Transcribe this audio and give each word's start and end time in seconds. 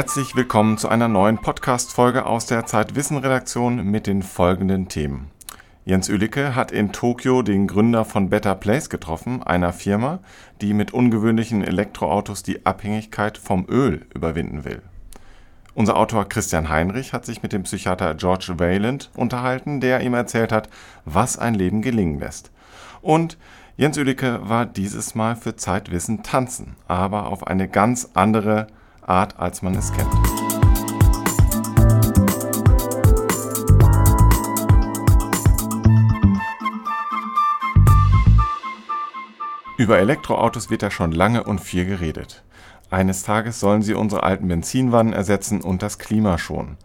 Herzlich 0.00 0.34
willkommen 0.34 0.78
zu 0.78 0.88
einer 0.88 1.08
neuen 1.08 1.36
Podcast-Folge 1.36 2.24
aus 2.24 2.46
der 2.46 2.64
Zeitwissen-Redaktion 2.64 3.84
mit 3.84 4.06
den 4.06 4.22
folgenden 4.22 4.88
Themen. 4.88 5.30
Jens 5.84 6.08
Ülicke 6.08 6.54
hat 6.54 6.72
in 6.72 6.90
Tokio 6.90 7.42
den 7.42 7.66
Gründer 7.66 8.06
von 8.06 8.30
Better 8.30 8.54
Place 8.54 8.88
getroffen, 8.88 9.42
einer 9.42 9.74
Firma, 9.74 10.20
die 10.62 10.72
mit 10.72 10.94
ungewöhnlichen 10.94 11.62
Elektroautos 11.62 12.42
die 12.42 12.64
Abhängigkeit 12.64 13.36
vom 13.36 13.66
Öl 13.68 14.06
überwinden 14.14 14.64
will. 14.64 14.80
Unser 15.74 15.98
Autor 15.98 16.26
Christian 16.30 16.70
Heinrich 16.70 17.12
hat 17.12 17.26
sich 17.26 17.42
mit 17.42 17.52
dem 17.52 17.64
Psychiater 17.64 18.14
George 18.14 18.54
Wayland 18.56 19.10
unterhalten, 19.14 19.82
der 19.82 20.00
ihm 20.00 20.14
erzählt 20.14 20.50
hat, 20.50 20.70
was 21.04 21.36
ein 21.38 21.52
Leben 21.52 21.82
gelingen 21.82 22.18
lässt. 22.18 22.50
Und 23.02 23.36
Jens 23.76 23.98
Ülicke 23.98 24.48
war 24.48 24.64
dieses 24.64 25.14
Mal 25.14 25.36
für 25.36 25.56
Zeitwissen 25.56 26.22
tanzen, 26.22 26.76
aber 26.88 27.26
auf 27.26 27.46
eine 27.46 27.68
ganz 27.68 28.08
andere 28.14 28.68
Art, 29.10 29.38
als 29.40 29.60
man 29.60 29.74
es 29.74 29.92
kennt. 29.92 30.08
Über 39.76 39.98
Elektroautos 39.98 40.70
wird 40.70 40.82
ja 40.82 40.90
schon 40.90 41.10
lange 41.10 41.42
und 41.42 41.60
viel 41.60 41.86
geredet. 41.86 42.44
Eines 42.90 43.22
Tages 43.22 43.58
sollen 43.58 43.82
sie 43.82 43.94
unsere 43.94 44.22
alten 44.22 44.46
Benzinwannen 44.46 45.12
ersetzen 45.12 45.60
und 45.62 45.82
das 45.82 45.98
Klima 45.98 46.38
schonen. 46.38 46.76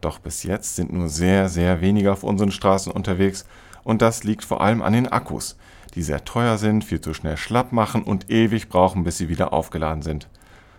Doch 0.00 0.18
bis 0.18 0.42
jetzt 0.42 0.76
sind 0.76 0.92
nur 0.92 1.08
sehr, 1.08 1.48
sehr 1.48 1.80
wenige 1.80 2.12
auf 2.12 2.24
unseren 2.24 2.50
Straßen 2.50 2.92
unterwegs 2.92 3.46
und 3.84 4.02
das 4.02 4.22
liegt 4.22 4.44
vor 4.44 4.60
allem 4.60 4.82
an 4.82 4.92
den 4.92 5.08
Akkus, 5.08 5.56
die 5.94 6.02
sehr 6.02 6.24
teuer 6.24 6.58
sind, 6.58 6.84
viel 6.84 7.00
zu 7.00 7.14
schnell 7.14 7.36
schlapp 7.36 7.72
machen 7.72 8.02
und 8.02 8.30
ewig 8.30 8.68
brauchen, 8.68 9.02
bis 9.02 9.18
sie 9.18 9.28
wieder 9.28 9.52
aufgeladen 9.52 10.02
sind. 10.02 10.28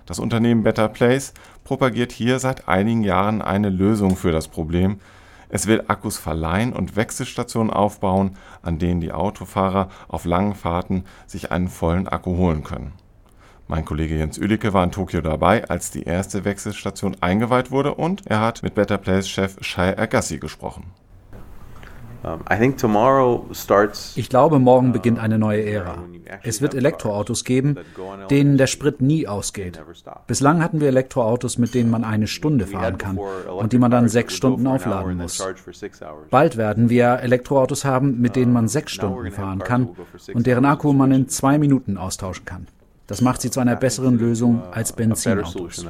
Das 0.05 0.19
Unternehmen 0.19 0.63
Better 0.63 0.89
Place 0.89 1.33
propagiert 1.63 2.11
hier 2.11 2.39
seit 2.39 2.67
einigen 2.67 3.03
Jahren 3.03 3.41
eine 3.41 3.69
Lösung 3.69 4.15
für 4.15 4.31
das 4.31 4.47
Problem. 4.47 4.99
Es 5.49 5.67
will 5.67 5.83
Akkus 5.87 6.17
verleihen 6.17 6.73
und 6.73 6.95
Wechselstationen 6.95 7.71
aufbauen, 7.71 8.37
an 8.61 8.79
denen 8.79 9.01
die 9.01 9.11
Autofahrer 9.11 9.89
auf 10.07 10.25
langen 10.25 10.55
Fahrten 10.55 11.05
sich 11.27 11.51
einen 11.51 11.69
vollen 11.69 12.07
Akku 12.07 12.37
holen 12.37 12.63
können. 12.63 12.93
Mein 13.67 13.85
Kollege 13.85 14.17
Jens 14.17 14.37
Ülicke 14.37 14.73
war 14.73 14.83
in 14.83 14.91
Tokio 14.91 15.21
dabei, 15.21 15.69
als 15.69 15.89
die 15.89 16.03
erste 16.03 16.43
Wechselstation 16.43 17.15
eingeweiht 17.21 17.71
wurde 17.71 17.93
und 17.93 18.27
er 18.27 18.41
hat 18.41 18.61
mit 18.61 18.75
Better 18.75 18.97
Place 18.97 19.29
Chef 19.29 19.57
Shai 19.61 19.97
Agassi 19.97 20.37
gesprochen. 20.37 20.85
Ich 24.15 24.29
glaube, 24.29 24.59
morgen 24.59 24.93
beginnt 24.93 25.19
eine 25.19 25.37
neue 25.37 25.63
Ära. 25.65 25.97
Es 26.43 26.61
wird 26.61 26.73
Elektroautos 26.73 27.43
geben, 27.43 27.75
denen 28.29 28.57
der 28.57 28.67
Sprit 28.67 29.01
nie 29.01 29.27
ausgeht. 29.27 29.81
Bislang 30.27 30.63
hatten 30.63 30.79
wir 30.79 30.87
Elektroautos, 30.87 31.57
mit 31.57 31.73
denen 31.73 31.89
man 31.89 32.03
eine 32.03 32.27
Stunde 32.27 32.65
fahren 32.65 32.97
kann 32.97 33.17
und 33.17 33.73
die 33.73 33.77
man 33.77 33.91
dann 33.91 34.07
sechs 34.07 34.33
Stunden 34.35 34.67
aufladen 34.67 35.17
muss. 35.17 35.43
Bald 36.29 36.57
werden 36.57 36.89
wir 36.89 37.19
Elektroautos 37.19 37.85
haben, 37.85 38.21
mit 38.21 38.35
denen 38.35 38.53
man 38.53 38.67
sechs 38.67 38.93
Stunden 38.93 39.31
fahren 39.31 39.59
kann 39.59 39.89
und 40.33 40.47
deren 40.47 40.65
Akku 40.65 40.93
man 40.93 41.11
in 41.11 41.27
zwei 41.27 41.57
Minuten 41.57 41.97
austauschen 41.97 42.45
kann. 42.45 42.67
Das 43.07 43.21
macht 43.21 43.41
sie 43.41 43.51
zu 43.51 43.59
einer 43.59 43.75
besseren 43.75 44.17
Lösung 44.17 44.63
als 44.71 44.93
Benzinautos. 44.93 45.85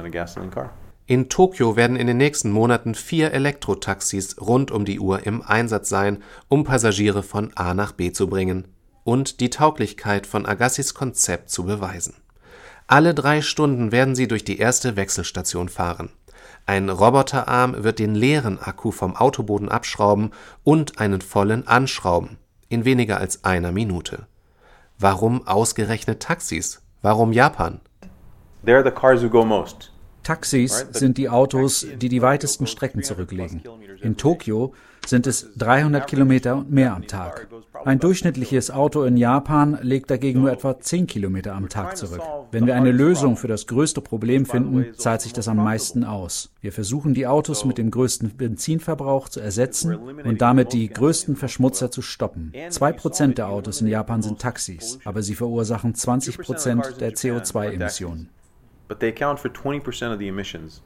In 1.06 1.28
Tokio 1.28 1.76
werden 1.76 1.96
in 1.96 2.06
den 2.06 2.16
nächsten 2.16 2.50
Monaten 2.50 2.94
vier 2.94 3.32
Elektrotaxis 3.32 4.40
rund 4.40 4.70
um 4.70 4.86
die 4.86 4.98
Uhr 4.98 5.26
im 5.26 5.42
Einsatz 5.42 5.90
sein, 5.90 6.22
um 6.48 6.64
Passagiere 6.64 7.22
von 7.22 7.52
A 7.56 7.74
nach 7.74 7.92
B 7.92 8.10
zu 8.10 8.26
bringen 8.26 8.68
und 9.04 9.40
die 9.40 9.50
Tauglichkeit 9.50 10.26
von 10.26 10.46
Agassis 10.46 10.94
Konzept 10.94 11.50
zu 11.50 11.64
beweisen. 11.64 12.14
Alle 12.86 13.12
drei 13.12 13.42
Stunden 13.42 13.92
werden 13.92 14.14
sie 14.14 14.28
durch 14.28 14.44
die 14.44 14.58
erste 14.58 14.96
Wechselstation 14.96 15.68
fahren. 15.68 16.08
Ein 16.64 16.88
Roboterarm 16.88 17.84
wird 17.84 17.98
den 17.98 18.14
leeren 18.14 18.58
Akku 18.58 18.90
vom 18.90 19.14
Autoboden 19.14 19.68
abschrauben 19.68 20.30
und 20.62 20.98
einen 21.00 21.20
vollen 21.20 21.66
anschrauben 21.66 22.38
in 22.70 22.86
weniger 22.86 23.18
als 23.18 23.44
einer 23.44 23.72
Minute. 23.72 24.26
Warum 24.98 25.46
ausgerechnet 25.46 26.20
Taxis? 26.20 26.82
Warum 27.02 27.34
Japan? 27.34 27.80
They're 28.64 28.82
the 28.82 28.90
cars 28.90 29.22
who 29.22 29.28
go 29.28 29.44
most. 29.44 29.93
Taxis 30.24 30.86
sind 30.90 31.18
die 31.18 31.28
Autos, 31.28 31.86
die 32.00 32.08
die 32.08 32.22
weitesten 32.22 32.66
Strecken 32.66 33.02
zurücklegen. 33.02 33.62
In 34.02 34.16
Tokio 34.16 34.72
sind 35.06 35.26
es 35.26 35.50
300 35.56 36.06
Kilometer 36.06 36.56
und 36.56 36.70
mehr 36.70 36.94
am 36.94 37.06
Tag. 37.06 37.46
Ein 37.84 38.00
durchschnittliches 38.00 38.70
Auto 38.70 39.04
in 39.04 39.18
Japan 39.18 39.78
legt 39.82 40.10
dagegen 40.10 40.40
nur 40.40 40.50
etwa 40.50 40.80
10 40.80 41.06
Kilometer 41.06 41.54
am 41.54 41.68
Tag 41.68 41.98
zurück. 41.98 42.22
Wenn 42.50 42.66
wir 42.66 42.74
eine 42.74 42.90
Lösung 42.90 43.36
für 43.36 43.48
das 43.48 43.66
größte 43.66 44.00
Problem 44.00 44.46
finden, 44.46 44.94
zahlt 44.96 45.20
sich 45.20 45.34
das 45.34 45.46
am 45.46 45.58
meisten 45.58 46.04
aus. 46.04 46.50
Wir 46.62 46.72
versuchen 46.72 47.12
die 47.12 47.26
Autos 47.26 47.66
mit 47.66 47.76
dem 47.76 47.90
größten 47.90 48.30
Benzinverbrauch 48.30 49.28
zu 49.28 49.40
ersetzen 49.40 49.94
und 49.94 50.40
damit 50.40 50.72
die 50.72 50.88
größten 50.88 51.36
Verschmutzer 51.36 51.90
zu 51.90 52.00
stoppen. 52.00 52.54
Zwei 52.70 52.92
Prozent 52.92 53.36
der 53.36 53.48
Autos 53.48 53.82
in 53.82 53.88
Japan 53.88 54.22
sind 54.22 54.40
Taxis, 54.40 54.98
aber 55.04 55.22
sie 55.22 55.34
verursachen 55.34 55.94
20 55.94 56.38
Prozent 56.38 57.00
der 57.00 57.12
CO2-Emissionen 57.12 58.30
but 58.88 59.00
they 59.00 59.08
account 59.08 59.40
for 59.40 59.50
20% 59.50 60.12
of 60.12 60.18
the 60.18 60.28
emissions. 60.28 60.82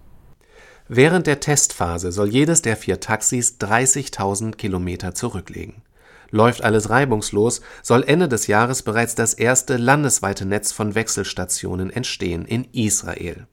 Während 0.89 1.27
der 1.27 1.41
Testphase 1.41 2.13
soll 2.13 2.29
jedes 2.29 2.63
der 2.63 2.77
vier 2.77 2.99
Taxis 2.99 3.59
30.000 3.61 4.57
Kilometer 4.57 5.15
zurücklegen. 5.15 5.83
Läuft 6.31 6.63
alles 6.63 6.89
reibungslos, 6.91 7.61
soll 7.83 8.05
Ende 8.05 8.29
des 8.29 8.47
Jahres 8.47 8.83
bereits 8.83 9.15
das 9.15 9.35
erste 9.35 9.77
landesweite 9.77 10.47
Netz 10.47 10.73
von 10.73 10.95
Wechselstationen 10.95 11.91
entstehen 11.91 12.45
in 12.45 12.65
Israel. 12.73 13.47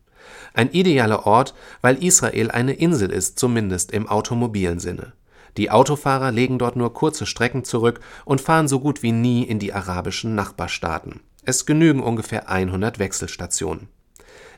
Ein 0.54 0.72
idealer 0.72 1.26
Ort, 1.26 1.54
weil 1.82 2.02
Israel 2.04 2.52
eine 2.52 2.74
Insel 2.74 3.12
ist, 3.12 3.38
zumindest 3.40 3.92
im 3.92 4.08
automobilen 4.08 4.80
Sinne. 4.80 5.14
Die 5.58 5.72
Autofahrer 5.72 6.32
legen 6.32 6.58
dort 6.58 6.76
nur 6.76 6.94
kurze 6.94 7.26
Strecken 7.26 7.64
zurück 7.64 8.02
und 8.26 8.42
fahren 8.42 8.68
so 8.68 8.80
gut 8.80 9.04
wie 9.04 9.14
nie 9.14 9.44
in 9.44 9.60
die 9.60 9.74
arabischen 9.74 10.36
Nachbarstaaten. 10.36 11.22
Es 11.44 11.66
genügen 11.66 12.02
ungefähr 12.02 12.50
100 12.50 13.00
Wechselstationen. 13.00 13.88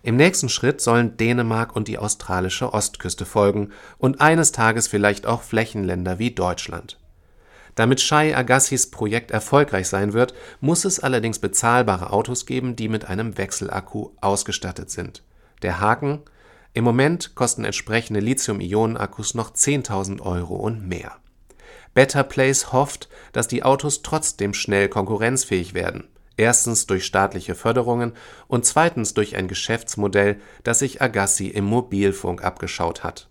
Im 0.08 0.16
nächsten 0.16 0.48
Schritt 0.48 0.80
sollen 0.80 1.18
Dänemark 1.18 1.76
und 1.76 1.90
die 1.90 1.98
australische 1.98 2.72
Ostküste 2.72 3.26
folgen 3.26 3.74
und 3.98 4.22
eines 4.22 4.54
Tages 4.54 4.88
vielleicht 4.88 5.26
auch 5.26 5.42
Flächenländer 5.42 6.18
wie 6.18 6.32
Deutschland. 6.32 6.98
Damit 7.76 8.00
Shai 8.00 8.34
Agassis 8.34 8.90
Projekt 8.90 9.32
erfolgreich 9.32 9.90
sein 9.90 10.14
wird, 10.14 10.34
muss 10.62 10.86
es 10.86 11.02
allerdings 11.02 11.40
bezahlbare 11.40 12.14
Autos 12.14 12.46
geben, 12.46 12.78
die 12.78 12.88
mit 12.88 13.04
einem 13.04 13.38
Wechselakku 13.38 14.12
ausgestattet 14.22 14.90
sind. 14.92 15.24
Der 15.62 15.82
Haken? 15.82 16.22
Im 16.72 16.86
Moment 16.86 17.36
kosten 17.36 17.66
entsprechende 17.66 18.22
Lithium-Ionen-Akkus 18.22 19.34
noch 19.34 19.52
10.000 19.52 20.22
Euro 20.22 20.56
und 20.56 20.88
mehr. 20.88 21.18
Better 21.94 22.24
Place 22.24 22.72
hofft, 22.72 23.10
dass 23.34 23.50
die 23.50 23.64
Autos 23.64 24.04
trotzdem 24.04 24.54
schnell 24.54 24.88
konkurrenzfähig 24.88 25.74
werden. 25.74 26.08
Erstens 26.38 26.86
durch 26.86 27.06
staatliche 27.06 27.56
Förderungen 27.56 28.14
und 28.48 28.64
zweitens 28.66 29.14
durch 29.16 29.36
ein 29.36 29.48
Geschäftsmodell, 29.48 30.38
das 30.64 30.80
sich 30.80 31.02
Agassi 31.02 31.48
im 31.48 31.66
Mobilfunk 31.66 32.44
abgeschaut 32.44 33.04
hat. 33.04 33.28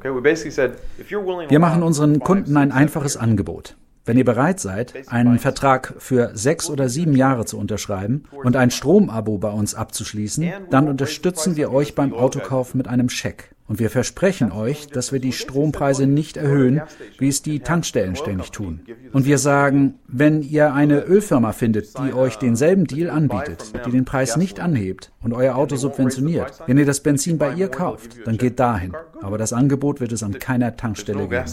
Wir 0.00 1.58
machen 1.58 1.82
unseren 1.82 2.20
Kunden 2.20 2.56
ein 2.56 2.72
einfaches 2.72 3.16
Angebot. 3.16 3.76
Wenn 4.06 4.18
ihr 4.18 4.24
bereit 4.24 4.60
seid, 4.60 5.08
einen 5.08 5.38
Vertrag 5.38 5.94
für 5.98 6.30
sechs 6.34 6.68
oder 6.68 6.88
sieben 6.88 7.16
Jahre 7.16 7.46
zu 7.46 7.58
unterschreiben 7.58 8.24
und 8.32 8.54
ein 8.54 8.70
Stromabo 8.70 9.38
bei 9.38 9.50
uns 9.50 9.74
abzuschließen, 9.74 10.52
dann 10.70 10.88
unterstützen 10.88 11.56
wir 11.56 11.72
euch 11.72 11.94
beim 11.94 12.12
Autokauf 12.12 12.74
mit 12.74 12.86
einem 12.86 13.08
Scheck. 13.08 13.53
Und 13.66 13.78
wir 13.78 13.88
versprechen 13.88 14.52
euch, 14.52 14.88
dass 14.88 15.12
wir 15.12 15.20
die 15.20 15.32
Strompreise 15.32 16.06
nicht 16.06 16.36
erhöhen, 16.36 16.82
wie 17.18 17.28
es 17.28 17.40
die 17.40 17.60
Tankstellen 17.60 18.14
ständig 18.14 18.50
tun. 18.50 18.80
Und 19.12 19.24
wir 19.24 19.38
sagen, 19.38 19.94
wenn 20.06 20.42
ihr 20.42 20.74
eine 20.74 21.00
Ölfirma 21.04 21.52
findet, 21.52 21.98
die 21.98 22.12
euch 22.12 22.36
denselben 22.36 22.86
Deal 22.86 23.08
anbietet, 23.08 23.72
die 23.86 23.90
den 23.90 24.04
Preis 24.04 24.36
nicht 24.36 24.60
anhebt 24.60 25.12
und 25.22 25.32
euer 25.32 25.56
Auto 25.56 25.76
subventioniert, 25.76 26.60
wenn 26.66 26.76
ihr 26.76 26.84
das 26.84 27.00
Benzin 27.00 27.38
bei 27.38 27.54
ihr 27.54 27.68
kauft, 27.68 28.26
dann 28.26 28.36
geht 28.36 28.60
dahin. 28.60 28.94
Aber 29.22 29.38
das 29.38 29.54
Angebot 29.54 30.00
wird 30.00 30.12
es 30.12 30.22
an 30.22 30.38
keiner 30.38 30.76
Tankstelle 30.76 31.26
geben. 31.26 31.44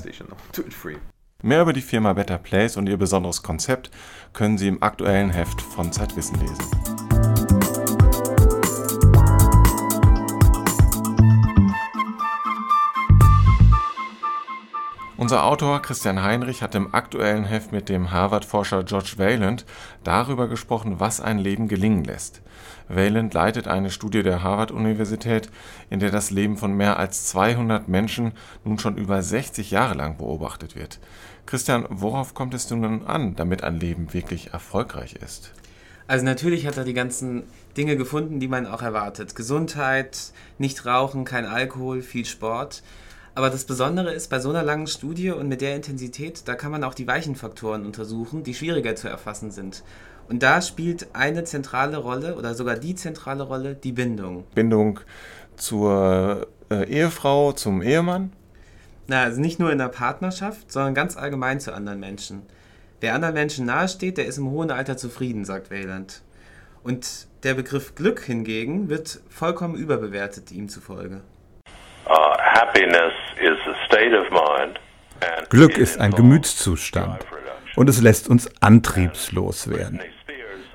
Mehr 1.43 1.61
über 1.61 1.73
die 1.73 1.81
Firma 1.81 2.13
Better 2.13 2.37
Place 2.37 2.77
und 2.77 2.87
ihr 2.87 2.97
besonderes 2.97 3.41
Konzept 3.41 3.89
können 4.33 4.57
Sie 4.57 4.67
im 4.67 4.83
aktuellen 4.83 5.31
Heft 5.31 5.61
von 5.61 5.91
Zeitwissen 5.91 6.39
lesen. 6.39 7.00
Unser 15.31 15.45
Autor 15.45 15.81
Christian 15.81 16.23
Heinrich 16.23 16.61
hat 16.61 16.75
im 16.75 16.93
aktuellen 16.93 17.45
Heft 17.45 17.71
mit 17.71 17.87
dem 17.87 18.11
Harvard-Forscher 18.11 18.83
George 18.83 19.13
Wayland 19.15 19.65
darüber 20.03 20.49
gesprochen, 20.49 20.99
was 20.99 21.21
ein 21.21 21.39
Leben 21.39 21.69
gelingen 21.69 22.03
lässt. 22.03 22.41
Wayland 22.89 23.33
leitet 23.33 23.65
eine 23.65 23.91
Studie 23.91 24.23
der 24.23 24.43
Harvard-Universität, 24.43 25.49
in 25.89 26.01
der 26.01 26.11
das 26.11 26.31
Leben 26.31 26.57
von 26.57 26.73
mehr 26.73 26.99
als 26.99 27.27
200 27.27 27.87
Menschen 27.87 28.33
nun 28.65 28.77
schon 28.77 28.97
über 28.97 29.21
60 29.21 29.71
Jahre 29.71 29.93
lang 29.93 30.17
beobachtet 30.17 30.75
wird. 30.75 30.99
Christian, 31.45 31.85
worauf 31.87 32.33
kommt 32.33 32.53
es 32.53 32.69
nun 32.69 33.05
an, 33.05 33.37
damit 33.37 33.63
ein 33.63 33.79
Leben 33.79 34.13
wirklich 34.13 34.51
erfolgreich 34.51 35.13
ist? 35.13 35.53
Also 36.07 36.25
natürlich 36.25 36.67
hat 36.67 36.75
er 36.75 36.83
die 36.83 36.93
ganzen 36.93 37.43
Dinge 37.77 37.95
gefunden, 37.95 38.41
die 38.41 38.49
man 38.49 38.67
auch 38.67 38.81
erwartet. 38.81 39.33
Gesundheit, 39.33 40.33
nicht 40.57 40.85
rauchen, 40.85 41.23
kein 41.23 41.45
Alkohol, 41.45 42.01
viel 42.01 42.25
Sport. 42.25 42.83
Aber 43.33 43.49
das 43.49 43.63
Besondere 43.63 44.11
ist, 44.11 44.29
bei 44.29 44.39
so 44.39 44.49
einer 44.49 44.63
langen 44.63 44.87
Studie 44.87 45.31
und 45.31 45.47
mit 45.47 45.61
der 45.61 45.75
Intensität, 45.75 46.47
da 46.47 46.55
kann 46.55 46.71
man 46.71 46.83
auch 46.83 46.93
die 46.93 47.07
weichen 47.07 47.35
Faktoren 47.35 47.85
untersuchen, 47.85 48.43
die 48.43 48.53
schwieriger 48.53 48.95
zu 48.95 49.07
erfassen 49.07 49.51
sind. 49.51 49.83
Und 50.27 50.43
da 50.43 50.61
spielt 50.61 51.07
eine 51.13 51.43
zentrale 51.45 51.97
Rolle 51.97 52.35
oder 52.35 52.55
sogar 52.55 52.75
die 52.75 52.95
zentrale 52.95 53.43
Rolle 53.43 53.75
die 53.75 53.93
Bindung. 53.93 54.45
Bindung 54.53 54.99
zur 55.55 56.47
äh, 56.69 56.85
Ehefrau, 56.85 57.53
zum 57.53 57.81
Ehemann? 57.81 58.33
Na, 59.07 59.23
also 59.23 59.41
nicht 59.41 59.59
nur 59.59 59.71
in 59.71 59.77
der 59.77 59.89
Partnerschaft, 59.89 60.71
sondern 60.71 60.93
ganz 60.93 61.17
allgemein 61.17 61.59
zu 61.59 61.73
anderen 61.73 61.99
Menschen. 61.99 62.43
Wer 62.99 63.15
anderen 63.15 63.33
Menschen 63.33 63.65
nahesteht, 63.65 64.17
der 64.17 64.25
ist 64.25 64.37
im 64.37 64.49
hohen 64.51 64.71
Alter 64.71 64.95
zufrieden, 64.95 65.43
sagt 65.43 65.71
Wayland. 65.71 66.21
Und 66.83 67.27
der 67.43 67.53
Begriff 67.53 67.95
Glück 67.95 68.21
hingegen 68.21 68.89
wird 68.89 69.21
vollkommen 69.29 69.75
überbewertet, 69.75 70.51
ihm 70.51 70.69
zufolge. 70.69 71.21
Uh, 72.07 72.35
Glück 75.49 75.77
ist 75.77 75.99
ein 75.99 76.11
Gemütszustand 76.11 77.25
und 77.75 77.89
es 77.89 78.01
lässt 78.01 78.29
uns 78.29 78.49
antriebslos 78.61 79.69
werden. 79.69 79.99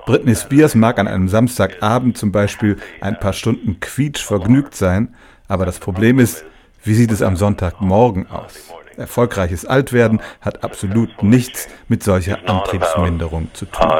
Britney 0.06 0.36
Spears 0.36 0.74
mag 0.76 0.98
an 0.98 1.08
einem 1.08 1.28
Samstagabend 1.28 2.16
zum 2.16 2.30
Beispiel 2.30 2.76
ein 3.00 3.18
paar 3.18 3.32
Stunden 3.32 3.80
quietsch 3.80 4.22
vergnügt 4.22 4.74
sein, 4.74 5.14
aber 5.48 5.66
das 5.66 5.80
Problem 5.80 6.20
ist, 6.20 6.44
wie 6.84 6.94
sieht 6.94 7.10
es 7.10 7.22
am 7.22 7.36
Sonntagmorgen 7.36 8.30
aus? 8.30 8.72
Erfolgreiches 8.96 9.66
Altwerden 9.66 10.22
hat 10.40 10.62
absolut 10.62 11.22
nichts 11.22 11.68
mit 11.88 12.02
solcher 12.04 12.48
Antriebsminderung 12.48 13.50
zu 13.52 13.66
tun. 13.66 13.90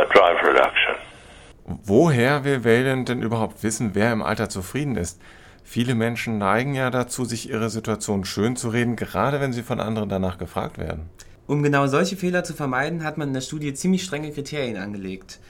Woher 1.65 2.45
will 2.45 2.65
Wayland 2.65 3.09
denn 3.09 3.23
überhaupt 3.23 3.65
wissen, 3.65 3.91
wer 3.95 4.13
im 4.13 4.23
Alter 4.23 4.49
zufrieden 4.49 4.97
ist? 4.97 5.21
Viele 5.69 5.97
Menschen 5.97 6.39
neigen 6.39 6.77
ja 6.77 6.91
dazu, 6.91 7.25
sich 7.25 7.51
ihre 7.51 7.71
Situation 7.71 8.25
schön 8.25 8.55
zu 8.55 8.69
reden, 8.69 8.95
gerade 8.95 9.41
wenn 9.41 9.53
sie 9.53 9.65
von 9.65 9.81
anderen 9.81 10.09
danach 10.09 10.39
gefragt 10.39 10.79
werden. 10.79 11.11
Um 11.49 11.65
genau 11.65 11.89
solche 11.89 12.17
Fehler 12.17 12.45
zu 12.45 12.55
vermeiden, 12.55 13.03
hat 13.03 13.19
man 13.19 13.29
in 13.29 13.35
der 13.35 13.41
Studie 13.41 13.75
ziemlich 13.75 14.05
strenge 14.05 14.31
Kriterien 14.31 14.77
angelegt. 14.77 15.41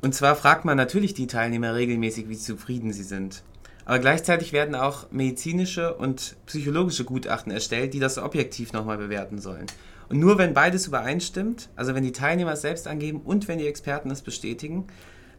Und 0.00 0.14
zwar 0.14 0.36
fragt 0.36 0.64
man 0.64 0.78
natürlich 0.78 1.12
die 1.12 1.26
Teilnehmer 1.26 1.74
regelmäßig, 1.74 2.30
wie 2.30 2.38
zufrieden 2.38 2.94
sie 2.94 3.02
sind. 3.02 3.42
Aber 3.84 3.98
gleichzeitig 3.98 4.54
werden 4.54 4.74
auch 4.74 5.10
medizinische 5.10 5.94
und 5.94 6.36
psychologische 6.46 7.04
Gutachten 7.04 7.52
erstellt, 7.52 7.92
die 7.92 8.00
das 8.00 8.16
objektiv 8.16 8.72
nochmal 8.72 8.96
bewerten 8.96 9.38
sollen. 9.38 9.66
Und 10.08 10.18
nur 10.18 10.38
wenn 10.38 10.54
beides 10.54 10.86
übereinstimmt, 10.86 11.68
also 11.76 11.94
wenn 11.94 12.04
die 12.04 12.12
Teilnehmer 12.12 12.52
es 12.52 12.62
selbst 12.62 12.88
angeben 12.88 13.20
und 13.22 13.48
wenn 13.48 13.58
die 13.58 13.68
Experten 13.68 14.10
es 14.10 14.22
bestätigen, 14.22 14.86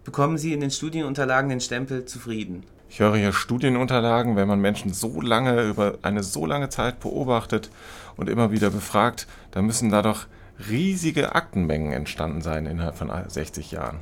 bekommen 0.03 0.37
sie 0.37 0.53
in 0.53 0.61
den 0.61 0.71
Studienunterlagen 0.71 1.49
den 1.49 1.61
Stempel 1.61 2.05
zufrieden. 2.05 2.63
Ich 2.89 2.99
höre 2.99 3.15
hier 3.15 3.33
Studienunterlagen, 3.33 4.35
wenn 4.35 4.47
man 4.47 4.59
Menschen 4.59 4.93
so 4.93 5.21
lange 5.21 5.61
über 5.63 5.99
eine 6.01 6.23
so 6.23 6.47
lange 6.47 6.69
Zeit 6.69 6.99
beobachtet 6.99 7.69
und 8.17 8.29
immer 8.29 8.51
wieder 8.51 8.71
befragt, 8.71 9.27
dann 9.51 9.65
müssen 9.65 9.91
da 9.91 10.01
doch 10.01 10.25
riesige 10.69 11.35
Aktenmengen 11.35 11.93
entstanden 11.93 12.41
sein 12.41 12.65
innerhalb 12.65 12.95
von 12.95 13.11
60 13.27 13.71
Jahren. 13.71 13.99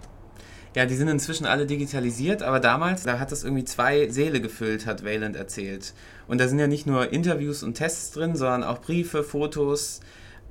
Ja, 0.73 0.85
die 0.85 0.95
sind 0.95 1.09
inzwischen 1.09 1.45
alle 1.45 1.65
digitalisiert, 1.65 2.43
aber 2.43 2.61
damals, 2.61 3.03
da 3.03 3.19
hat 3.19 3.31
das 3.31 3.43
irgendwie 3.43 3.65
zwei 3.65 4.07
Seele 4.09 4.39
gefüllt, 4.39 4.85
hat 4.85 5.03
Wayland 5.03 5.35
erzählt. 5.35 5.93
Und 6.27 6.39
da 6.39 6.47
sind 6.47 6.59
ja 6.59 6.67
nicht 6.67 6.87
nur 6.87 7.11
Interviews 7.11 7.63
und 7.63 7.73
Tests 7.73 8.11
drin, 8.11 8.35
sondern 8.35 8.63
auch 8.63 8.79
Briefe, 8.79 9.23
Fotos, 9.23 9.99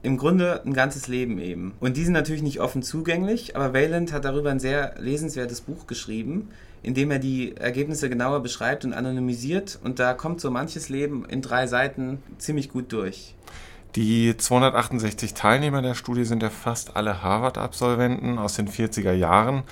im 0.03 0.19
Grunde 0.19 0.63
ein 0.65 0.75
ganzes 0.75 1.09
Leben 1.09 1.39
eben. 1.39 1.75
Und 1.81 1.97
die 1.97 2.05
sind 2.05 2.13
natürlich 2.13 2.43
nicht 2.43 2.61
offen 2.61 2.83
zugänglich, 2.83 3.57
aber 3.57 3.73
Wayland 3.73 4.13
hat 4.13 4.25
darüber 4.25 4.51
ein 4.51 4.61
sehr 4.61 4.95
lesenswertes 4.99 5.63
Buch 5.63 5.87
geschrieben, 5.87 6.51
in 6.83 6.95
dem 6.95 7.11
er 7.11 7.19
die 7.19 7.57
Ergebnisse 7.57 8.09
genauer 8.09 8.41
beschreibt 8.41 8.85
und 8.85 8.93
anonymisiert. 8.93 9.79
Und 9.83 9.99
da 9.99 10.15
kommt 10.15 10.41
so 10.41 10.51
manches 10.51 10.89
Leben 10.89 11.25
in 11.25 11.43
drei 11.43 11.67
Seiten 11.67 12.23
ziemlich 12.39 12.69
gut 12.69 12.93
durch. 12.93 13.35
Die 13.97 14.37
268 14.37 15.35
Teilnehmer 15.35 15.81
der 15.81 15.95
Studie 15.95 16.25
sind 16.25 16.43
ja 16.43 16.51
fast 16.51 16.97
alle 16.97 17.23
Harvard-Absolventen 17.23 18.39
aus 18.39 18.55
den 18.55 18.69
40er 18.69 19.13
Jahren. 19.13 19.63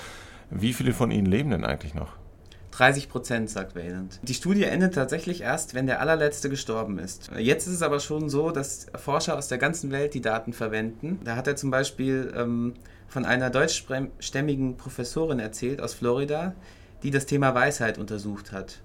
Wie 0.50 0.72
viele 0.72 0.94
von 0.94 1.10
ihnen 1.10 1.26
leben 1.26 1.50
denn 1.50 1.64
eigentlich 1.64 1.94
noch? 1.94 2.12
30 2.74 3.08
Prozent, 3.08 3.50
sagt 3.50 3.76
Wayland. 3.76 4.18
Die 4.22 4.34
Studie 4.34 4.64
endet 4.64 4.94
tatsächlich 4.94 5.42
erst, 5.42 5.74
wenn 5.74 5.86
der 5.86 6.00
allerletzte 6.00 6.50
gestorben 6.50 6.98
ist. 6.98 7.30
Jetzt 7.38 7.68
ist 7.68 7.74
es 7.74 7.82
aber 7.82 8.00
schon 8.00 8.28
so, 8.28 8.50
dass 8.50 8.86
Forscher 8.96 9.38
aus 9.38 9.46
der 9.46 9.58
ganzen 9.58 9.92
Welt 9.92 10.14
die 10.14 10.20
Daten 10.20 10.52
verwenden. 10.52 11.20
Da 11.22 11.36
hat 11.36 11.46
er 11.46 11.54
zum 11.54 11.70
Beispiel 11.70 12.32
ähm, 12.36 12.74
von 13.06 13.24
einer 13.24 13.50
deutschstämmigen 13.50 14.76
Professorin 14.76 15.38
erzählt 15.38 15.80
aus 15.80 15.94
Florida, 15.94 16.54
die 17.04 17.10
das 17.10 17.26
Thema 17.26 17.54
Weisheit 17.54 17.98
untersucht 17.98 18.50
hat. 18.50 18.80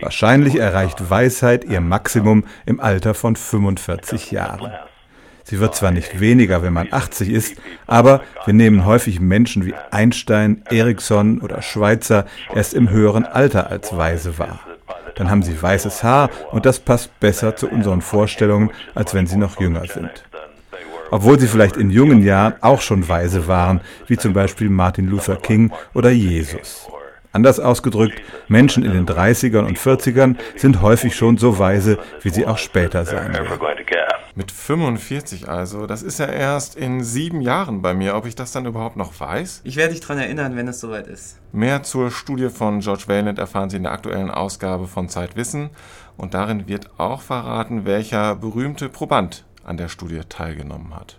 Wahrscheinlich 0.00 0.54
erreicht 0.54 1.10
Weisheit 1.10 1.64
ihr 1.64 1.80
Maximum 1.80 2.44
im 2.64 2.80
Alter 2.80 3.12
von 3.12 3.36
45 3.36 4.30
Jahren. 4.30 4.72
Sie 5.42 5.58
wird 5.58 5.74
zwar 5.74 5.90
nicht 5.90 6.20
weniger, 6.20 6.62
wenn 6.62 6.72
man 6.72 6.92
80 6.92 7.28
ist, 7.28 7.56
aber 7.88 8.22
wir 8.44 8.54
nehmen 8.54 8.86
häufig 8.86 9.18
Menschen 9.18 9.66
wie 9.66 9.74
Einstein, 9.90 10.62
Erikson 10.70 11.40
oder 11.40 11.60
Schweitzer 11.60 12.24
erst 12.54 12.72
im 12.72 12.88
höheren 12.88 13.26
Alter 13.26 13.68
als 13.68 13.96
weise 13.96 14.38
wahr. 14.38 14.60
Dann 15.16 15.28
haben 15.28 15.42
sie 15.42 15.60
weißes 15.60 16.04
Haar 16.04 16.30
und 16.52 16.66
das 16.66 16.78
passt 16.78 17.18
besser 17.18 17.56
zu 17.56 17.68
unseren 17.68 18.00
Vorstellungen, 18.00 18.70
als 18.94 19.12
wenn 19.12 19.26
sie 19.26 19.36
noch 19.36 19.60
jünger 19.60 19.86
sind. 19.88 20.24
Obwohl 21.10 21.38
sie 21.38 21.48
vielleicht 21.48 21.76
in 21.76 21.90
jungen 21.90 22.22
Jahren 22.22 22.54
auch 22.60 22.80
schon 22.80 23.08
weise 23.08 23.48
waren, 23.48 23.80
wie 24.06 24.16
zum 24.16 24.32
Beispiel 24.32 24.70
Martin 24.70 25.08
Luther 25.08 25.36
King 25.36 25.72
oder 25.94 26.10
Jesus. 26.10 26.88
Anders 27.32 27.60
ausgedrückt, 27.60 28.20
Menschen 28.48 28.84
in 28.84 28.92
den 28.92 29.06
30ern 29.06 29.64
und 29.64 29.78
40ern 29.78 30.36
sind 30.56 30.82
häufig 30.82 31.14
schon 31.14 31.38
so 31.38 31.60
weise, 31.60 31.98
wie 32.22 32.30
sie 32.30 32.44
auch 32.44 32.58
später 32.58 33.04
sein 33.04 33.32
werden. 33.32 33.48
Mit 34.34 34.52
45 34.52 35.48
also, 35.48 35.86
das 35.86 36.02
ist 36.02 36.18
ja 36.18 36.26
erst 36.26 36.76
in 36.76 37.02
sieben 37.02 37.40
Jahren 37.40 37.82
bei 37.82 37.94
mir. 37.94 38.14
Ob 38.14 38.26
ich 38.26 38.34
das 38.34 38.52
dann 38.52 38.66
überhaupt 38.66 38.96
noch 38.96 39.18
weiß? 39.18 39.62
Ich 39.64 39.76
werde 39.76 39.92
dich 39.92 40.00
daran 40.00 40.18
erinnern, 40.18 40.56
wenn 40.56 40.68
es 40.68 40.80
soweit 40.80 41.08
ist. 41.08 41.38
Mehr 41.52 41.82
zur 41.82 42.10
Studie 42.10 42.48
von 42.48 42.80
George 42.80 43.04
Wayland 43.06 43.38
erfahren 43.38 43.70
Sie 43.70 43.76
in 43.76 43.82
der 43.82 43.92
aktuellen 43.92 44.30
Ausgabe 44.30 44.86
von 44.86 45.08
Zeitwissen. 45.08 45.70
Und 46.16 46.34
darin 46.34 46.68
wird 46.68 46.90
auch 46.98 47.22
verraten, 47.22 47.86
welcher 47.86 48.36
berühmte 48.36 48.88
Proband 48.88 49.44
an 49.70 49.76
der 49.76 49.88
Studie 49.88 50.20
teilgenommen 50.28 50.92
hat. 50.94 51.16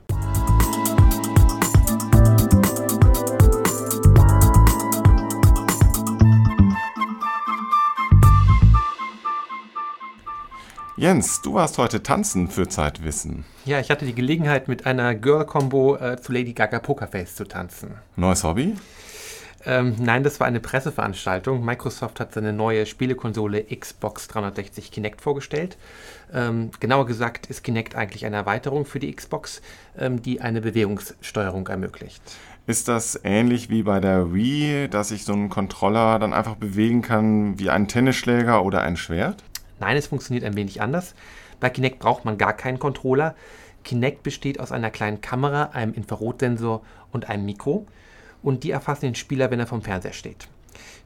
Jens, 10.98 11.42
du 11.42 11.56
warst 11.56 11.80
heute 11.80 12.04
tanzen 12.04 12.48
für 12.48 12.68
Zeitwissen. 12.68 13.46
Ja, 13.66 13.80
ich 13.80 13.90
hatte 13.90 14.06
die 14.06 14.14
Gelegenheit, 14.14 14.68
mit 14.68 14.86
einer 14.86 15.16
Girl-Combo 15.16 15.96
äh, 15.96 16.22
zu 16.22 16.32
Lady 16.32 16.54
Gaga 16.54 16.80
Pokerface 16.80 17.36
zu 17.36 17.46
tanzen. 17.46 17.96
Neues 18.18 18.44
Hobby? 18.44 18.76
Ähm, 19.66 19.96
nein, 20.00 20.24
das 20.24 20.40
war 20.40 20.48
eine 20.48 20.60
Presseveranstaltung. 20.60 21.64
Microsoft 21.64 22.20
hat 22.20 22.34
seine 22.34 22.54
neue 22.54 22.86
Spielekonsole 22.86 23.64
Xbox 23.64 24.28
360 24.28 24.92
Kinect 24.92 25.22
vorgestellt. 25.22 25.78
Ähm, 26.34 26.72
genauer 26.80 27.06
gesagt 27.06 27.48
ist 27.48 27.64
Kinect 27.64 27.96
eigentlich 27.96 28.26
eine 28.26 28.38
Erweiterung 28.38 28.86
für 28.86 29.00
die 29.00 29.14
Xbox, 29.14 29.62
ähm, 29.98 30.22
die 30.22 30.42
eine 30.42 30.62
Bewegungssteuerung 30.62 31.68
ermöglicht. 31.68 32.22
Ist 32.68 32.88
das 32.88 33.20
ähnlich 33.24 33.70
wie 33.70 33.84
bei 33.84 34.00
der 34.00 34.34
Wii, 34.34 34.88
dass 34.88 35.12
ich 35.12 35.26
so 35.26 35.34
einen 35.34 35.50
Controller 35.50 36.20
dann 36.20 36.34
einfach 36.34 36.56
bewegen 36.56 37.02
kann 37.02 37.60
wie 37.60 37.70
einen 37.70 37.88
Tennisschläger 37.88 38.64
oder 38.64 38.82
ein 38.82 38.98
Schwert? 38.98 39.44
Nein, 39.80 39.98
es 39.98 40.08
funktioniert 40.08 40.46
ein 40.46 40.56
wenig 40.56 40.82
anders. 40.82 41.16
Bei 41.60 41.70
Kinect 41.70 42.00
braucht 42.00 42.24
man 42.24 42.38
gar 42.38 42.54
keinen 42.54 42.80
Controller. 42.80 43.36
Kinect 43.84 44.24
besteht 44.24 44.60
aus 44.60 44.72
einer 44.72 44.92
kleinen 44.92 45.22
Kamera, 45.22 45.72
einem 45.74 45.94
Infrarotsensor 45.94 46.82
und 47.12 47.30
einem 47.30 47.46
Mikro. 47.46 47.88
Und 48.42 48.64
die 48.64 48.72
erfassen 48.72 49.06
den 49.06 49.16
Spieler, 49.16 49.52
wenn 49.52 49.60
er 49.60 49.68
vom 49.68 49.82
Fernseher 49.82 50.14
steht. 50.14 50.48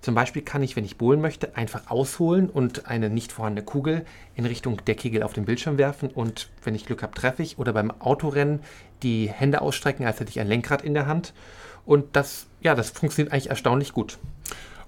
Zum 0.02 0.14
Beispiel 0.14 0.44
kann 0.44 0.62
ich, 0.62 0.76
wenn 0.76 0.86
ich 0.86 0.98
bowlen 0.98 1.20
möchte, 1.20 1.56
einfach 1.58 1.90
ausholen 1.90 2.50
und 2.50 2.86
eine 2.86 3.10
nicht 3.10 3.32
vorhandene 3.32 3.66
Kugel 3.66 4.06
in 4.36 4.46
Richtung 4.46 4.84
der 4.86 4.96
Kegel 4.96 5.24
auf 5.24 5.34
den 5.34 5.46
Bildschirm 5.46 5.78
werfen 5.78 6.10
und 6.10 6.50
wenn 6.64 6.76
ich 6.76 6.86
Glück 6.86 7.02
habe, 7.02 7.16
treffe 7.16 7.42
ich. 7.42 7.58
Oder 7.58 7.74
beim 7.74 7.90
Autorennen 7.90 8.60
die 9.02 9.30
Hände 9.30 9.62
ausstrecken, 9.62 10.06
als 10.06 10.20
hätte 10.20 10.30
ich 10.30 10.40
ein 10.40 10.48
Lenkrad 10.48 10.84
in 10.84 10.94
der 10.94 11.08
Hand. 11.08 11.34
Und 11.86 12.16
das, 12.16 12.48
ja, 12.62 12.76
das 12.76 12.92
funktioniert 12.92 13.34
eigentlich 13.34 13.50
erstaunlich 13.50 13.94
gut. 13.94 14.20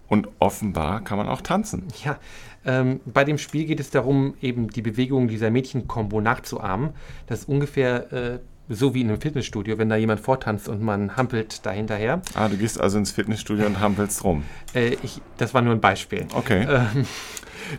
Und 0.08 0.30
offenbar 0.40 1.04
kann 1.04 1.18
man 1.18 1.28
auch 1.28 1.42
tanzen. 1.42 1.88
Ja, 2.04 2.20
ähm, 2.66 3.02
bei 3.06 3.24
dem 3.24 3.38
Spiel 3.38 3.66
geht 3.66 3.80
es 3.80 3.90
darum, 3.90 4.36
eben 4.42 4.70
die 4.70 4.82
Bewegungen 4.82 5.28
dieser 5.28 5.50
Mädchenkombo 5.50 6.22
nachzuahmen. 6.22 6.92
Das 7.26 7.40
ist 7.40 7.50
ungefähr 7.50 8.14
äh, 8.14 8.40
so 8.70 8.94
wie 8.94 9.02
in 9.02 9.10
einem 9.10 9.22
Fitnessstudio, 9.22 9.78
wenn 9.78 9.90
da 9.90 9.96
jemand 9.96 10.20
vortanzt 10.20 10.68
und 10.68 10.82
man 10.82 11.16
hampelt 11.16 11.66
da 11.66 11.72
hinterher. 11.72 12.22
Ah, 12.34 12.48
du 12.50 12.58
gehst 12.58 12.80
also 12.80 12.98
ins 12.98 13.12
Fitnessstudio 13.12 13.66
und 13.66 13.80
hampelst 13.80 14.24
rum. 14.24 14.44
Äh, 14.74 14.98
ich, 15.04 15.22
das 15.38 15.54
war 15.54 15.62
nur 15.62 15.74
ein 15.74 15.82
Beispiel. 15.82 16.26
Okay. 16.34 16.68
Ähm, 16.70 17.06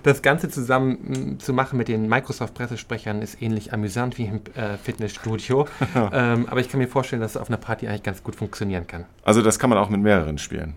das 0.02 0.22
Ganze 0.22 0.48
zusammen 0.48 1.36
mm, 1.36 1.40
zu 1.40 1.52
machen 1.52 1.76
mit 1.76 1.88
den 1.88 2.08
Microsoft-Pressesprechern 2.08 3.22
ist 3.22 3.40
ähnlich 3.40 3.72
amüsant 3.72 4.18
wie 4.18 4.24
im 4.24 4.40
äh, 4.54 4.76
Fitnessstudio. 4.76 5.66
ähm, 6.12 6.46
aber 6.48 6.60
ich 6.60 6.68
kann 6.68 6.80
mir 6.80 6.88
vorstellen, 6.88 7.22
dass 7.22 7.32
es 7.32 7.36
auf 7.36 7.48
einer 7.48 7.58
Party 7.58 7.88
eigentlich 7.88 8.02
ganz 8.02 8.22
gut 8.22 8.36
funktionieren 8.36 8.86
kann. 8.86 9.04
Also 9.24 9.42
das 9.42 9.58
kann 9.58 9.70
man 9.70 9.78
auch 9.78 9.88
mit 9.88 10.00
mehreren 10.00 10.38
spielen. 10.38 10.74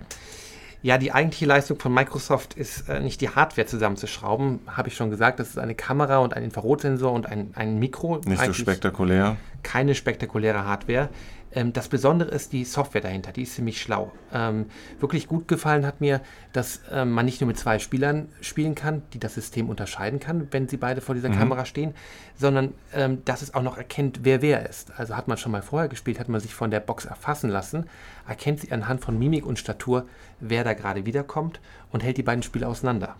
Ja, 0.83 0.97
die 0.97 1.11
eigentliche 1.11 1.45
Leistung 1.45 1.79
von 1.79 1.93
Microsoft 1.93 2.55
ist 2.55 2.89
äh, 2.89 2.99
nicht 2.99 3.21
die 3.21 3.29
Hardware 3.29 3.67
zusammenzuschrauben, 3.67 4.61
habe 4.65 4.87
ich 4.87 4.95
schon 4.95 5.11
gesagt. 5.11 5.39
Das 5.39 5.49
ist 5.49 5.59
eine 5.59 5.75
Kamera 5.75 6.17
und 6.17 6.33
ein 6.33 6.43
Infrarotsensor 6.43 7.11
und 7.11 7.27
ein, 7.27 7.51
ein 7.53 7.77
Mikro. 7.77 8.19
Nicht 8.25 8.43
so 8.43 8.53
spektakulär. 8.53 9.37
Keine 9.61 9.93
spektakuläre 9.93 10.65
Hardware. 10.65 11.09
Ähm, 11.53 11.73
das 11.73 11.89
Besondere 11.89 12.29
ist 12.29 12.53
die 12.53 12.63
Software 12.63 13.01
dahinter, 13.01 13.31
die 13.31 13.43
ist 13.43 13.55
ziemlich 13.55 13.81
schlau. 13.81 14.11
Ähm, 14.33 14.67
wirklich 14.99 15.27
gut 15.27 15.47
gefallen 15.47 15.85
hat 15.85 16.01
mir, 16.01 16.21
dass 16.53 16.81
ähm, 16.91 17.11
man 17.11 17.25
nicht 17.25 17.41
nur 17.41 17.47
mit 17.47 17.57
zwei 17.57 17.79
Spielern 17.79 18.29
spielen 18.41 18.75
kann, 18.75 19.01
die 19.13 19.19
das 19.19 19.35
System 19.35 19.69
unterscheiden 19.69 20.19
kann, 20.19 20.47
wenn 20.51 20.67
sie 20.67 20.77
beide 20.77 21.01
vor 21.01 21.15
dieser 21.15 21.29
mhm. 21.29 21.37
Kamera 21.37 21.65
stehen, 21.65 21.93
sondern 22.37 22.73
ähm, 22.93 23.23
dass 23.25 23.41
es 23.41 23.53
auch 23.53 23.63
noch 23.63 23.77
erkennt, 23.77 24.21
wer 24.23 24.41
wer 24.41 24.67
ist. 24.67 24.91
Also 24.97 25.15
hat 25.15 25.27
man 25.27 25.37
schon 25.37 25.51
mal 25.51 25.61
vorher 25.61 25.89
gespielt, 25.89 26.19
hat 26.19 26.29
man 26.29 26.41
sich 26.41 26.55
von 26.55 26.71
der 26.71 26.79
Box 26.79 27.05
erfassen 27.05 27.49
lassen, 27.49 27.85
erkennt 28.27 28.61
sie 28.61 28.71
anhand 28.71 29.01
von 29.01 29.17
Mimik 29.17 29.45
und 29.45 29.59
Statur, 29.59 30.07
wer 30.39 30.63
da 30.63 30.73
gerade 30.73 31.05
wiederkommt 31.05 31.59
und 31.91 32.03
hält 32.03 32.17
die 32.17 32.23
beiden 32.23 32.43
Spiele 32.43 32.67
auseinander. 32.67 33.15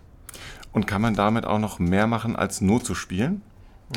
Und 0.72 0.88
kann 0.88 1.02
man 1.02 1.16
damit 1.16 1.46
auch 1.46 1.60
noch 1.60 1.80
mehr 1.80 2.08
machen, 2.08 2.36
als 2.36 2.62
nur 2.62 2.82
zu 2.82 2.96
spielen? 2.96 3.42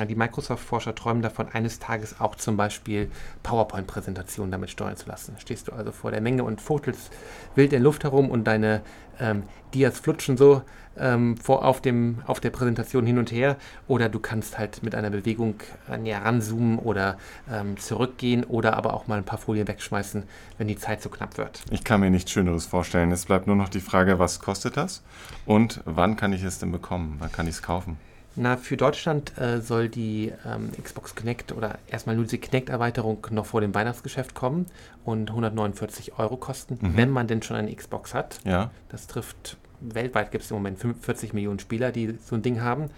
Die 0.08 0.16
Microsoft-Forscher 0.16 0.94
träumen 0.94 1.22
davon, 1.22 1.48
eines 1.52 1.78
Tages 1.78 2.20
auch 2.20 2.34
zum 2.34 2.56
Beispiel 2.56 3.10
PowerPoint-Präsentationen 3.44 4.50
damit 4.50 4.70
steuern 4.70 4.96
zu 4.96 5.08
lassen. 5.08 5.36
Stehst 5.38 5.68
du 5.68 5.72
also 5.72 5.92
vor 5.92 6.10
der 6.10 6.20
Menge 6.20 6.42
und 6.42 6.60
fuchtelst 6.60 7.12
wild 7.54 7.66
in 7.66 7.78
der 7.78 7.80
Luft 7.80 8.02
herum 8.02 8.28
und 8.28 8.44
deine 8.44 8.82
ähm, 9.20 9.44
Dias 9.72 10.00
flutschen 10.00 10.36
so 10.36 10.62
ähm, 10.98 11.36
vor, 11.36 11.64
auf, 11.64 11.80
dem, 11.80 12.22
auf 12.26 12.40
der 12.40 12.50
Präsentation 12.50 13.06
hin 13.06 13.18
und 13.18 13.30
her. 13.30 13.56
Oder 13.86 14.08
du 14.08 14.18
kannst 14.18 14.58
halt 14.58 14.82
mit 14.82 14.96
einer 14.96 15.10
Bewegung 15.10 15.54
äh, 15.88 15.96
näher 15.96 16.24
ranzoomen 16.24 16.78
oder 16.80 17.16
ähm, 17.50 17.76
zurückgehen 17.76 18.42
oder 18.42 18.76
aber 18.76 18.94
auch 18.94 19.06
mal 19.06 19.18
ein 19.18 19.24
paar 19.24 19.38
Folien 19.38 19.68
wegschmeißen, 19.68 20.24
wenn 20.58 20.68
die 20.68 20.76
Zeit 20.76 21.02
zu 21.02 21.08
knapp 21.08 21.38
wird. 21.38 21.62
Ich 21.70 21.84
kann 21.84 22.00
mir 22.00 22.10
nichts 22.10 22.32
Schöneres 22.32 22.66
vorstellen. 22.66 23.12
Es 23.12 23.26
bleibt 23.26 23.46
nur 23.46 23.56
noch 23.56 23.68
die 23.68 23.80
Frage, 23.80 24.18
was 24.18 24.40
kostet 24.40 24.76
das 24.76 25.02
und 25.46 25.80
wann 25.84 26.16
kann 26.16 26.32
ich 26.32 26.42
es 26.42 26.58
denn 26.58 26.72
bekommen? 26.72 27.16
Wann 27.20 27.30
kann 27.30 27.46
ich 27.46 27.54
es 27.54 27.62
kaufen? 27.62 27.96
Na, 28.36 28.56
für 28.56 28.76
Deutschland 28.76 29.38
äh, 29.38 29.60
soll 29.60 29.88
die 29.88 30.32
ähm, 30.44 30.70
Xbox 30.82 31.14
Kinect 31.14 31.52
oder 31.52 31.78
erstmal 31.86 32.16
nur 32.16 32.24
diese 32.24 32.38
Kinect-Erweiterung 32.38 33.26
noch 33.30 33.46
vor 33.46 33.60
dem 33.60 33.74
Weihnachtsgeschäft 33.74 34.34
kommen 34.34 34.66
und 35.04 35.30
149 35.30 36.18
Euro 36.18 36.36
kosten, 36.36 36.78
mhm. 36.80 36.96
wenn 36.96 37.10
man 37.10 37.28
denn 37.28 37.42
schon 37.42 37.56
eine 37.56 37.74
Xbox 37.74 38.12
hat. 38.12 38.38
Ja. 38.44 38.70
Das 38.88 39.06
trifft, 39.06 39.56
weltweit 39.80 40.32
gibt 40.32 40.44
es 40.44 40.50
im 40.50 40.56
Moment 40.56 40.78
45 40.78 41.32
Millionen 41.32 41.60
Spieler, 41.60 41.92
die 41.92 42.18
so 42.24 42.34
ein 42.34 42.42
Ding 42.42 42.60
haben. 42.60 42.90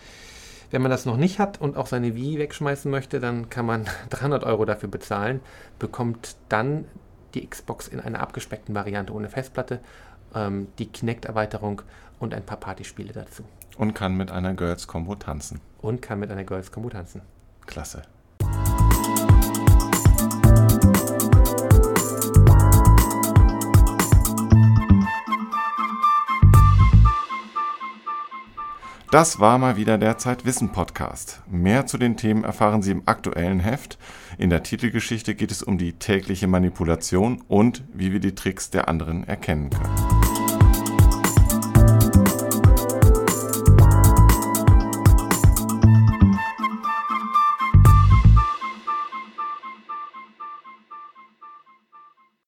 Wenn 0.71 0.83
man 0.83 0.90
das 0.90 1.05
noch 1.05 1.16
nicht 1.16 1.38
hat 1.38 1.61
und 1.61 1.76
auch 1.76 1.87
seine 1.87 2.14
Wii 2.14 2.38
wegschmeißen 2.38 2.90
möchte, 2.90 3.21
dann 3.21 3.50
kann 3.50 3.66
man 3.66 3.87
300 4.11 4.45
Euro 4.45 4.64
dafür 4.64 4.88
bezahlen, 4.88 5.40
bekommt 5.78 6.37
dann 6.49 6.87
die 7.35 7.47
Xbox 7.47 7.88
in 7.88 8.00
einer 8.00 8.21
abgespeckten 8.21 8.75
Variante 8.75 9.12
ohne 9.12 9.28
Festplatte, 9.28 9.81
ähm, 10.35 10.69
die 10.78 10.87
Kinect-Erweiterung 10.87 11.83
und 12.19 12.33
ein 12.33 12.43
paar 12.43 12.57
Partyspiele 12.57 13.12
dazu. 13.12 13.45
Und 13.76 13.95
kann 13.95 14.16
mit 14.16 14.30
einer 14.30 14.54
Girls 14.54 14.87
Combo 14.87 15.14
tanzen. 15.14 15.61
Und 15.80 16.00
kann 16.00 16.18
mit 16.18 16.30
einer 16.30 16.45
Girls 16.45 16.73
Combo 16.73 16.88
tanzen. 16.88 17.23
Klasse. 17.66 18.02
Das 29.12 29.38
war 29.40 29.56
mal 29.56 29.76
wieder 29.76 29.99
der 29.99 30.18
Zeitwissen 30.18 30.73
Podcast. 30.73 31.40
Mehr 31.49 31.87
zu 31.87 31.97
den 31.97 32.16
Themen 32.16 32.45
erfahren 32.45 32.83
Sie 32.83 32.90
im 32.90 33.02
aktuellen 33.06 33.61
Heft. 33.61 33.99
In 34.37 34.50
der 34.50 34.62
Titelgeschichte 34.62 35.35
geht 35.35 35.52
es 35.52 35.62
um 35.62 35.78
die 35.78 35.95
tägliche 35.95 36.49
Manipulation 36.49 37.42
und 37.49 37.85
wie 37.95 38.12
wir 38.12 38.21
die 38.21 38.35
Tricks 38.35 38.68
der 38.68 38.88
anderen 38.88 39.26
erkennen 39.26 39.71
können. 39.71 40.25